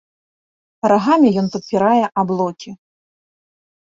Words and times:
Рагамі 0.91 1.29
ён 1.41 1.47
падпірае 1.57 2.03
аблокі. 2.25 2.69